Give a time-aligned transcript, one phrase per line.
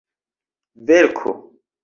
[0.87, 1.33] verko